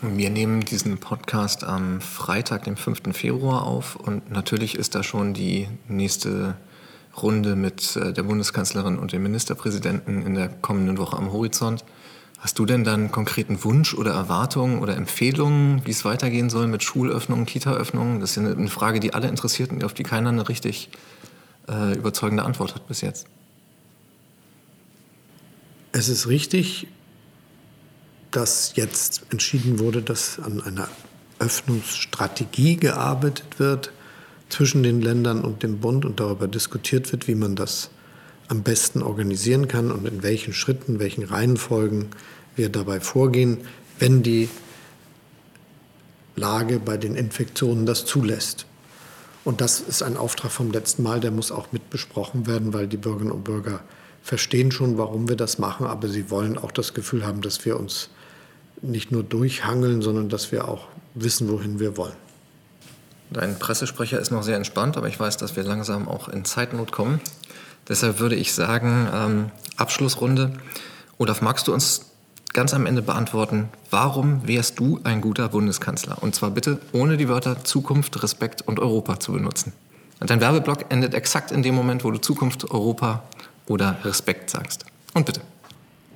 [0.03, 3.15] Wir nehmen diesen Podcast am Freitag, dem 5.
[3.15, 6.57] Februar auf und natürlich ist da schon die nächste
[7.23, 11.85] Runde mit äh, der Bundeskanzlerin und dem Ministerpräsidenten in der kommenden Woche am Horizont.
[12.39, 16.83] Hast du denn dann konkreten Wunsch oder Erwartungen oder Empfehlungen, wie es weitergehen soll mit
[16.83, 18.21] Schulöffnungen, Kitaöffnungen?
[18.21, 20.89] Das ist eine Frage, die alle interessiert und auf die keiner eine richtig
[21.69, 23.27] äh, überzeugende Antwort hat bis jetzt.
[25.93, 26.87] Es ist richtig,
[28.31, 30.89] dass jetzt entschieden wurde, dass an einer
[31.41, 33.93] Öffnungsstrategie gearbeitet wird
[34.51, 37.91] zwischen den Ländern und dem Bund und darüber diskutiert wird, wie man das
[38.49, 42.07] am besten organisieren kann und in welchen Schritten, welchen Reihenfolgen
[42.57, 43.59] wir dabei vorgehen,
[43.99, 44.49] wenn die
[46.37, 48.67] Lage bei den Infektionen das zulässt.
[49.45, 52.89] Und das ist ein Auftrag vom letzten Mal, der muss auch mit besprochen werden, weil
[52.89, 53.81] die Bürgerinnen und Bürger
[54.23, 57.79] verstehen schon, warum wir das machen, aber sie wollen auch das Gefühl haben, dass wir
[57.79, 58.11] uns
[58.83, 62.30] nicht nur durchhangeln, sondern dass wir auch wissen, wohin wir wollen.
[63.31, 66.91] Dein Pressesprecher ist noch sehr entspannt, aber ich weiß, dass wir langsam auch in Zeitnot
[66.91, 67.21] kommen.
[67.89, 70.53] Deshalb würde ich sagen, ähm, Abschlussrunde.
[71.19, 72.07] Olaf, magst du uns
[72.53, 76.23] ganz am Ende beantworten, warum wärst du ein guter Bundeskanzler?
[76.23, 79.73] Und zwar bitte ohne die Wörter Zukunft, Respekt und Europa zu benutzen.
[80.19, 83.23] Dein Werbeblock endet exakt in dem Moment, wo du Zukunft, Europa
[83.67, 84.85] oder Respekt sagst.
[85.15, 85.41] Und bitte.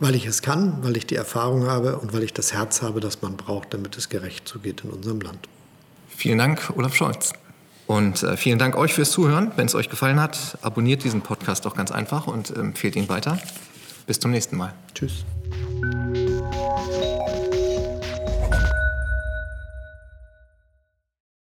[0.01, 3.01] Weil ich es kann, weil ich die Erfahrung habe und weil ich das Herz habe,
[3.01, 5.49] das man braucht, damit es gerecht zugeht in unserem Land.
[6.17, 7.33] Vielen Dank, Olaf Scholz.
[7.87, 9.53] Und äh, vielen Dank euch fürs Zuhören.
[9.57, 13.39] Wenn es euch gefallen hat, abonniert diesen Podcast doch ganz einfach und empfehlt ihn weiter.
[14.07, 14.73] Bis zum nächsten Mal.
[14.95, 15.25] Tschüss.